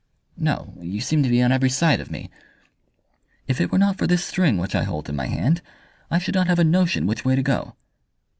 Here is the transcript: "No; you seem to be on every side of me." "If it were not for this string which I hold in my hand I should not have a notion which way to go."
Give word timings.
"No; 0.39 0.73
you 0.81 0.99
seem 0.99 1.21
to 1.21 1.29
be 1.29 1.43
on 1.43 1.51
every 1.51 1.69
side 1.69 1.99
of 1.99 2.09
me." 2.09 2.31
"If 3.45 3.61
it 3.61 3.71
were 3.71 3.77
not 3.77 3.99
for 3.99 4.07
this 4.07 4.25
string 4.25 4.57
which 4.57 4.73
I 4.73 4.81
hold 4.81 5.07
in 5.09 5.15
my 5.15 5.27
hand 5.27 5.61
I 6.09 6.17
should 6.17 6.33
not 6.33 6.47
have 6.47 6.57
a 6.57 6.63
notion 6.63 7.05
which 7.05 7.23
way 7.23 7.35
to 7.35 7.43
go." 7.43 7.75